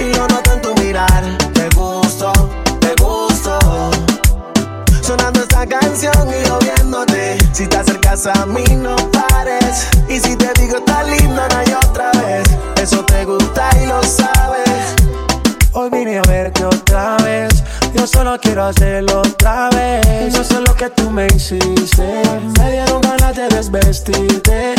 Y 0.00 0.12
yo 0.12 0.26
noto 0.26 0.52
en 0.52 0.62
tu 0.62 0.74
mirar, 0.82 1.22
te 1.54 1.68
gusto, 1.76 2.32
te 2.80 2.92
gusto. 3.00 3.58
Sonando 5.00 5.40
esta 5.40 5.64
canción 5.64 6.28
y 6.28 6.44
yo 6.48 6.58
viéndote. 6.58 7.38
Si 7.52 7.68
te 7.68 7.76
acercas 7.76 8.26
a 8.26 8.46
mí, 8.46 8.64
no 8.76 8.96
pares. 9.12 9.86
Y 10.08 10.18
si 10.18 10.34
te 10.34 10.50
digo, 10.60 10.78
está 10.78 11.04
lindo 11.04 11.40
una 11.48 11.64
y 11.64 11.72
otra 11.72 12.10
vez. 12.20 12.44
Eso 12.82 13.04
te 13.04 13.24
gusta 13.24 13.70
y 13.80 13.86
lo 13.86 14.02
sabes. 14.02 14.96
Hoy 15.72 15.88
vine 15.90 16.18
a 16.18 16.22
verte 16.22 16.64
otra 16.64 17.16
vez. 17.18 17.62
Yo 17.94 18.08
solo 18.08 18.36
quiero 18.40 18.64
hacerlo 18.64 19.20
otra 19.20 19.70
vez. 19.70 20.32
No 20.36 20.42
sé 20.42 20.60
lo 20.60 20.74
que 20.74 20.90
tú 20.90 21.08
me 21.10 21.26
hiciste. 21.26 22.22
Me 22.58 22.72
dieron 22.72 23.00
ganas 23.02 23.36
de 23.36 23.48
desvestirte. 23.48 24.77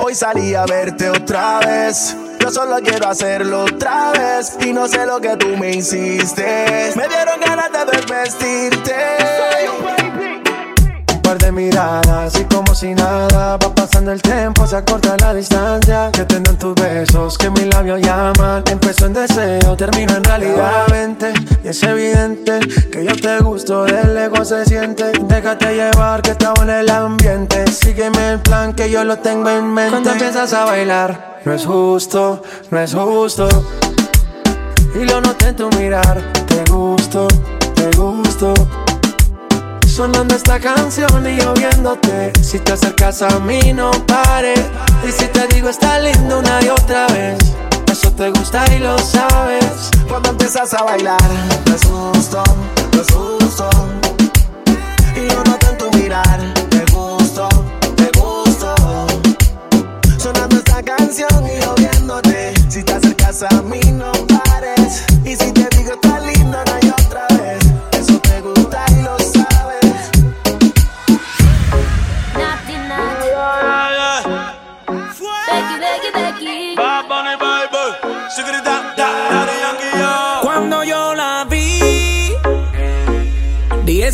Hoy 0.00 0.14
salí 0.14 0.54
a 0.54 0.64
verte 0.66 1.08
otra 1.10 1.60
vez. 1.60 2.16
Yo 2.40 2.50
solo 2.50 2.76
quiero 2.82 3.08
hacerlo 3.08 3.64
otra 3.64 4.12
vez. 4.12 4.56
Y 4.60 4.72
no 4.72 4.88
sé 4.88 5.06
lo 5.06 5.20
que 5.20 5.36
tú 5.36 5.56
me 5.56 5.70
hiciste. 5.70 6.92
Me 6.96 7.08
dieron 7.08 7.40
ganas 7.40 7.70
de 7.72 7.96
desvestirte 7.96 8.94
de 11.38 11.52
miradas 11.52 12.34
y 12.40 12.44
como 12.44 12.74
si 12.74 12.94
nada 12.94 13.56
va 13.56 13.74
pasando 13.74 14.10
el 14.10 14.20
tiempo, 14.20 14.66
se 14.66 14.76
acorta 14.76 15.16
la 15.18 15.32
distancia 15.32 16.10
que 16.12 16.24
tengo 16.24 16.52
tus 16.54 16.74
besos, 16.74 17.38
que 17.38 17.50
mi 17.50 17.66
labios 17.66 18.00
llaman. 18.00 18.64
Empezó 18.70 19.06
en 19.06 19.12
deseo, 19.12 19.76
termino 19.76 20.16
en 20.16 20.24
realidad. 20.24 20.86
Vente, 20.90 21.32
y 21.62 21.68
es 21.68 21.82
evidente 21.82 22.60
que 22.90 23.04
yo 23.04 23.14
te 23.14 23.38
gusto, 23.40 23.84
de 23.84 24.04
lejos 24.12 24.48
se 24.48 24.64
siente. 24.64 25.12
Déjate 25.22 25.74
llevar 25.74 26.22
que 26.22 26.30
estaba 26.32 26.62
en 26.62 26.70
el 26.70 26.90
ambiente. 26.90 27.70
Sígueme 27.70 28.32
el 28.32 28.40
plan 28.40 28.74
que 28.74 28.90
yo 28.90 29.04
lo 29.04 29.18
tengo 29.18 29.48
en 29.50 29.72
mente. 29.72 29.90
Cuando 29.90 30.10
empiezas 30.10 30.52
a 30.52 30.64
bailar, 30.64 31.40
no 31.44 31.52
es 31.52 31.64
justo, 31.64 32.42
no 32.70 32.80
es 32.80 32.94
justo. 32.94 33.48
Y 34.94 35.04
lo 35.04 35.20
noté 35.20 35.48
en 35.48 35.56
tu 35.56 35.68
mirar, 35.76 36.20
te 36.46 36.70
gusto, 36.70 37.28
te 37.74 37.96
gusto. 37.96 38.52
Sonando 40.00 40.34
esta 40.34 40.58
canción 40.58 41.28
y 41.28 41.36
yo 41.38 41.52
viéndote. 41.52 42.32
Si 42.42 42.58
te 42.58 42.72
acercas 42.72 43.20
a 43.20 43.38
mí 43.38 43.74
no 43.74 43.90
pares 44.06 44.58
Y 45.06 45.12
si 45.12 45.26
te 45.26 45.46
digo 45.48 45.68
está 45.68 45.98
lindo 45.98 46.38
una 46.38 46.58
y 46.62 46.70
otra 46.70 47.06
vez 47.08 47.36
Eso 47.86 48.10
te 48.12 48.30
gusta 48.30 48.64
y 48.74 48.78
lo 48.78 48.96
sabes. 48.98 49.90
Cuando 50.08 50.30
empiezas 50.30 50.72
a 50.72 50.84
bailar 50.84 51.20
Te 51.66 51.72
asusto, 51.72 52.42
te 52.92 53.00
asusto. 53.00 53.68
Y 55.16 55.28
yo 55.28 55.44
noto 55.44 55.66
en 55.70 55.76
tu 55.76 55.98
mirar 55.98 56.40
Te 56.70 56.82
gusto, 56.92 57.46
te 57.94 58.10
gusto. 58.18 58.74
Sonando 60.16 60.56
esta 60.56 60.82
canción 60.82 61.44
y 61.46 61.62
yo 61.62 61.74
viéndote. 61.74 62.54
Si 62.70 62.82
te 62.82 62.94
acercas 62.94 63.42
a 63.42 63.60
mí 63.60 63.79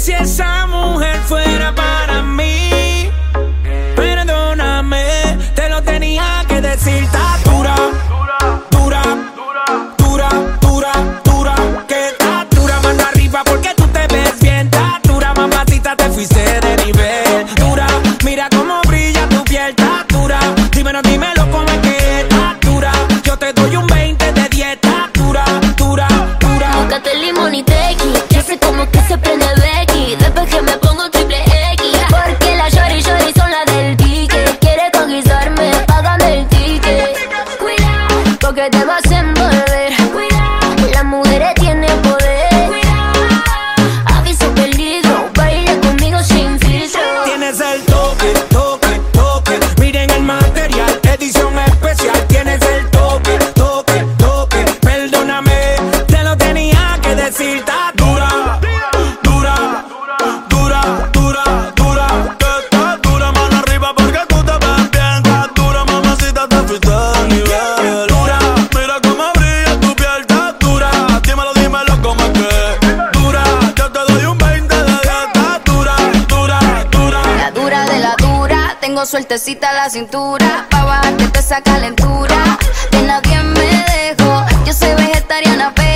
si 0.06 0.12
esa 0.12 0.68
mujer 0.68 1.20
fue 1.26 1.45
suavecita 79.36 79.70
la 79.74 79.90
cintura, 79.90 80.66
pa' 80.70 80.84
bajarte 80.84 81.26
toda 81.26 81.40
esa 81.40 81.60
calentura. 81.60 82.56
De 82.90 83.02
nadie 83.02 83.42
me 83.42 83.84
dejo, 83.84 84.46
yo 84.64 84.72
soy 84.72 84.94
vegetariana, 84.94 85.72
pero 85.74 85.95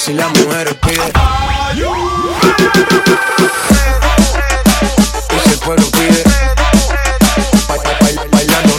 si 0.00 0.14
las 0.14 0.30
mujeres 0.30 0.74
piden. 0.76 1.12
Y 5.30 5.40
si 5.44 5.50
el 5.50 5.58
pueblo 5.58 5.84
pide. 5.92 6.24
Bailando. 8.30 8.74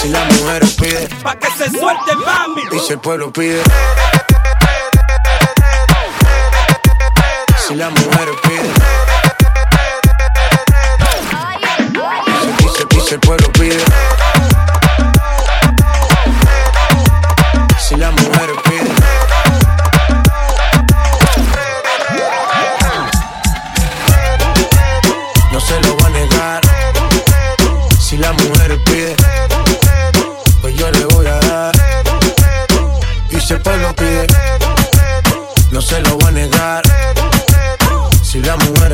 Si 0.00 0.08
las 0.10 0.40
mujeres 0.40 0.74
piden. 0.74 1.08
Pa' 1.24 1.36
que 1.36 1.50
se 1.50 1.70
suelte, 1.70 2.14
mami. 2.24 2.62
Y 2.70 2.78
si 2.78 2.92
el 2.92 3.00
pueblo 3.00 3.32
pide. 3.32 3.62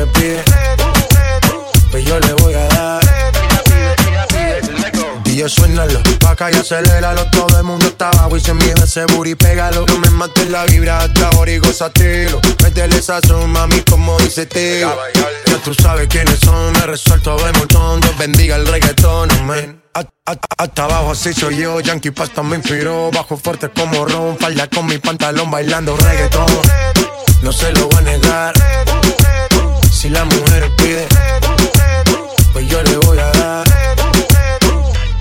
Pide, 0.07 0.43
pues 1.91 2.05
yo 2.05 2.19
le 2.19 2.33
voy 2.33 2.53
a 2.53 2.67
dar. 2.67 3.01
Y 5.25 5.37
yo 5.37 5.47
suénalo, 5.47 6.01
pa' 6.19 6.31
acá 6.31 6.51
y 6.51 6.55
aceléralo. 6.55 7.25
Todo 7.31 7.57
el 7.57 7.63
mundo 7.63 7.85
está 7.87 8.09
abajo 8.09 8.35
y 8.35 8.41
se 8.41 8.53
mide 8.53 8.73
ese 8.83 9.05
booty, 9.05 9.35
pégalo. 9.35 9.85
No 9.85 9.97
me 9.99 10.09
mates 10.09 10.49
la 10.49 10.65
vibra 10.65 10.99
hasta 10.99 11.29
ahora 11.29 11.51
y 11.51 11.57
gozatelo. 11.57 12.41
Métele 12.61 13.01
sazón, 13.01 13.49
mami, 13.51 13.79
como 13.89 14.17
dice 14.19 14.45
tío 14.45 14.93
Ya 15.45 15.57
tú 15.63 15.73
sabes 15.73 16.09
quiénes 16.09 16.39
son, 16.39 16.73
me 16.73 16.85
resuelto 16.85 17.37
de 17.37 17.51
montón. 17.53 18.01
Dios 18.01 18.17
bendiga 18.17 18.57
el 18.57 18.67
reggaetón, 18.67 19.29
hasta 20.57 20.83
abajo 20.83 21.11
así 21.11 21.33
soy 21.33 21.57
yo, 21.57 21.79
Yankee 21.79 22.11
Pasta 22.11 22.41
me 22.43 22.55
inspiró 22.55 23.11
Bajo 23.11 23.35
fuerte 23.35 23.69
como 23.69 24.05
Ron, 24.05 24.37
falda 24.37 24.67
con 24.67 24.85
mi 24.85 24.97
pantalón 24.97 25.49
bailando 25.49 25.95
reggaetón. 25.97 26.45
No 27.41 27.51
se 27.51 27.71
lo 27.73 27.87
voy 27.87 27.97
a 27.97 28.01
negar 28.01 28.53
Si 30.01 30.09
la 30.09 30.23
mujer 30.25 30.71
pide 30.77 31.07
Pues 32.53 32.67
yo 32.67 32.81
le 32.81 32.97
voy 32.97 33.19
a 33.19 33.31
dar 33.31 33.67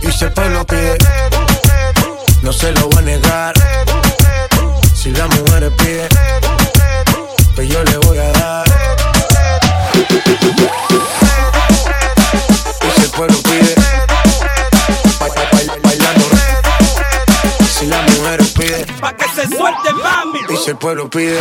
y 0.03 0.11
si 0.11 0.25
el 0.25 0.33
pueblo 0.33 0.65
pide, 0.67 0.97
no 2.43 2.53
se 2.55 2.73
lo 2.73 2.89
voy 2.89 2.99
a 2.99 3.03
negar. 3.03 3.55
Si 4.95 5.11
la 5.11 5.27
mujer 5.27 5.71
pide, 5.77 6.09
pues 7.55 7.69
yo 7.69 7.85
le 7.85 7.99
voy 7.99 8.17
a 8.19 8.33
dar. 8.33 8.65
Y 9.93 9.99
si 12.97 13.03
el 13.03 13.11
pueblo 13.11 13.37
pide, 13.43 13.75
ba- 15.21 15.29
ba- 15.29 15.35
ba- 15.53 15.77
bailando. 15.83 16.25
Si 17.79 17.85
la 17.87 18.01
mujer 18.01 18.41
pide, 18.57 18.87
Pa' 19.01 19.13
que 19.13 19.27
se 19.35 19.47
suelte 19.55 19.93
mami. 20.03 20.39
y 20.49 20.57
si 20.57 20.71
el 20.71 20.77
pueblo 20.79 21.11
pide. 21.11 21.39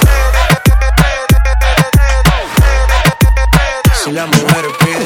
Si 4.09 4.15
la 4.15 4.25
mujer 4.25 4.65
pide. 4.79 5.05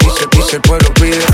Y 0.00 0.10
si, 0.10 0.38
y 0.40 0.42
si 0.42 0.56
el 0.56 0.62
pueblo 0.62 0.92
pide. 0.94 1.24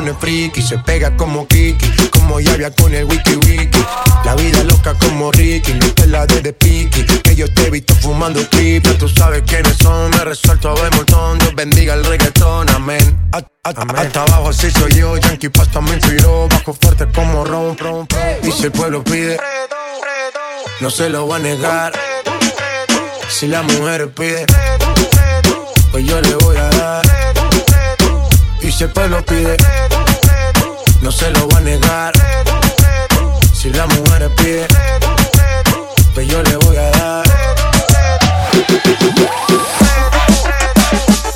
Pone 0.00 0.14
friki, 0.14 0.62
se 0.62 0.78
pega 0.78 1.14
como 1.14 1.46
Kiki, 1.46 2.08
como 2.10 2.40
Yavia 2.40 2.70
con 2.70 2.94
el 2.94 3.04
wiki 3.04 3.34
wiki. 3.46 3.84
La 4.24 4.34
vida 4.34 4.62
loca 4.64 4.94
como 4.94 5.30
Ricky, 5.30 5.74
no 5.74 5.92
te 5.92 6.06
la 6.06 6.26
de 6.26 6.40
de 6.40 6.52
Piki, 6.54 7.04
que 7.04 7.36
yo 7.36 7.52
te 7.52 7.66
he 7.66 7.70
visto 7.70 7.94
fumando 7.96 8.40
trip, 8.48 8.84
ya 8.84 8.96
tú 8.96 9.08
sabes 9.08 9.42
quiénes 9.46 9.76
son, 9.76 10.10
me 10.10 10.24
resuelto 10.24 10.74
de 10.74 10.90
montón, 10.96 11.38
Dios 11.38 11.54
bendiga 11.54 11.94
el 11.94 12.04
reggaetón, 12.04 12.70
amén. 12.70 13.30
Hasta 13.62 14.22
abajo 14.22 14.48
así 14.48 14.70
soy 14.70 14.94
yo, 14.94 15.16
Yankee 15.18 15.50
Pasta 15.50 15.80
me 15.82 15.94
inspiró, 15.94 16.48
bajo 16.48 16.72
fuerte 16.72 17.06
como 17.14 17.44
Ron, 17.44 17.76
Ron, 17.76 18.08
Ron. 18.08 18.28
Y 18.42 18.52
si 18.52 18.64
el 18.64 18.72
pueblo 18.72 19.04
pide, 19.04 19.38
no 20.80 20.90
se 20.90 21.10
lo 21.10 21.28
va 21.28 21.36
a 21.36 21.40
negar. 21.40 21.92
Si 23.28 23.46
la 23.46 23.62
mujer 23.62 24.10
pide, 24.14 24.46
pues 25.92 26.06
yo 26.06 26.20
le 26.22 26.34
voy 26.36 26.56
a 26.56 26.68
dar. 26.70 27.20
Y 28.62 28.70
si 28.70 28.84
el 28.84 28.90
pueblo 28.90 29.24
pide, 29.24 29.56
no 31.02 31.10
se 31.10 31.30
lo 31.30 31.48
va 31.48 31.58
a 31.58 31.60
negar. 31.60 32.12
Si 33.54 33.70
la 33.70 33.86
mujer 33.86 34.30
pide, 34.36 34.66
pues 36.14 36.26
yo 36.28 36.42
le 36.42 36.56
voy 36.56 36.76
a 36.76 36.90
dar. 36.90 37.24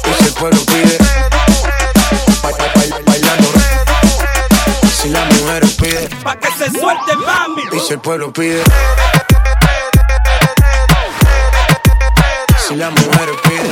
Y 0.04 0.14
si 0.18 0.24
el 0.24 0.32
pueblo 0.34 0.60
pide, 0.66 0.98
ba- 2.42 2.50
ba- 2.50 2.56
ba- 2.58 3.00
bailando. 3.06 3.48
Si 5.02 5.08
la 5.10 5.24
mujer 5.24 5.62
pide, 5.80 6.08
Pa' 6.22 6.36
que 6.36 6.48
se 6.52 6.70
suelte 6.70 7.16
mami. 7.16 7.62
y 7.72 7.80
si 7.80 7.92
el 7.92 8.00
pueblo 8.00 8.32
pide, 8.32 8.62
si 12.68 12.74
la 12.76 12.90
mujer 12.90 13.28
pide, 13.44 13.70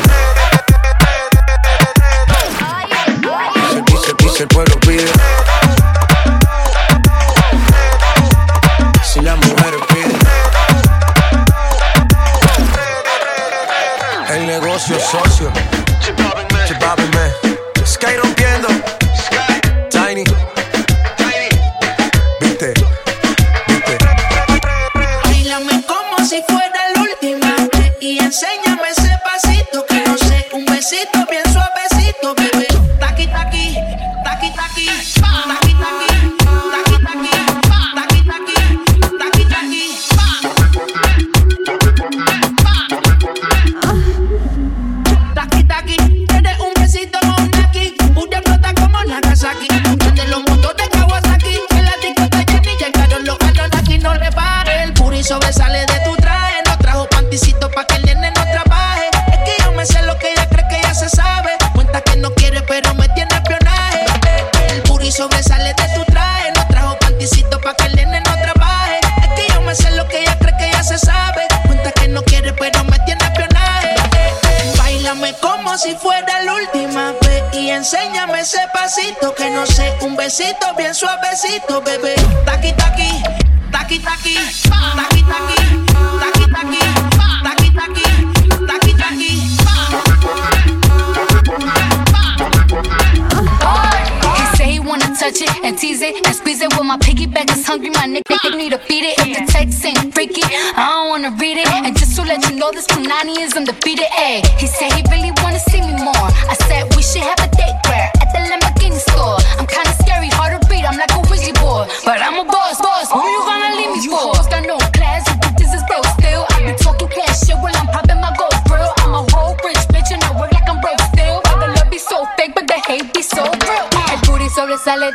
si, 3.72 4.26
y 4.26 4.28
si 4.28 4.42
el 4.42 4.48
pueblo 4.48 4.78
pide, 4.80 5.10
besito 80.32 80.74
bien 80.78 80.94
suavecito, 80.94 81.82
bebé. 81.82 82.14
Taqui 82.46 82.72
taqui, 82.72 83.22
taqui 83.70 83.98
taqui, 83.98 84.34
taqui 84.88 85.22
taqui, 85.26 85.62
touch 95.22 95.40
it 95.40 95.64
and 95.64 95.78
tease 95.78 96.02
it 96.02 96.26
and 96.26 96.34
squeeze 96.34 96.60
it. 96.60 96.76
When 96.76 96.88
my 96.88 96.96
piggyback 96.96 97.48
is 97.52 97.64
hungry, 97.64 97.90
my 97.90 98.08
nigga 98.10 98.56
need 98.56 98.70
to 98.70 98.78
feed 98.78 99.04
it. 99.04 99.14
If 99.18 99.38
the 99.38 99.52
text 99.52 99.84
ain't 99.84 100.12
freaky, 100.12 100.42
I 100.42 100.88
don't 100.90 101.08
wanna 101.10 101.30
read 101.38 101.58
it. 101.58 101.68
And 101.68 101.96
just 101.96 102.16
to 102.16 102.22
let 102.22 102.42
you 102.50 102.56
know, 102.56 102.72
this 102.72 102.86
Punani 102.88 103.38
is 103.38 103.54
undefeated. 103.54 104.06
Ayy, 104.18 104.42
he 104.58 104.66
said 104.66 104.92
he 104.92 105.02
really 105.14 105.30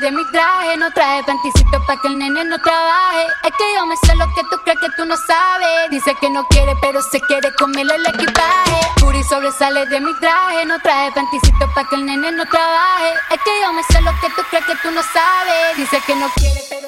de 0.08 0.12
mi 0.12 0.26
traje. 0.32 0.78
No 0.78 0.90
traje 0.92 1.24
panticito 1.24 1.84
para 1.86 2.00
que 2.02 2.08
el 2.08 2.18
nene 2.18 2.44
no 2.46 2.58
trabaje. 2.60 3.24
Es 3.44 3.52
que 3.58 3.66
yo 3.76 3.86
me 3.86 3.96
sé 3.98 4.16
lo 4.16 4.26
que 4.34 4.42
tú 4.50 4.58
crees 4.64 4.80
que 4.80 4.90
tú 4.96 5.06
no 5.06 5.16
sabes. 5.18 5.90
Dice 5.90 6.16
que 6.22 6.30
no 6.30 6.46
quiere, 6.48 6.74
pero 6.82 7.02
se 7.02 7.20
quiere 7.22 7.54
comerle 7.56 7.96
el 7.96 8.06
equipaje. 8.06 8.80
Puri 9.00 9.24
sobresale 9.24 9.86
de 9.88 10.00
mi 10.00 10.14
traje. 10.20 10.66
No 10.66 10.80
traje 10.80 11.12
panticito 11.12 11.70
para 11.74 11.88
que 11.90 11.96
el 11.96 12.06
nene 12.06 12.32
no 12.32 12.46
trabaje. 12.46 13.14
Es 13.32 13.42
que 13.44 13.52
yo 13.62 13.74
me 13.74 13.84
sé 13.84 14.02
lo 14.02 14.12
que 14.22 14.30
tú 14.36 14.42
crees 14.50 14.66
que 14.66 14.76
tú 14.82 14.92
no 14.92 15.02
sabes. 15.02 15.78
Dice 15.78 16.02
que 16.06 16.16
no 16.16 16.30
quiere, 16.36 16.62
pero 16.70 16.87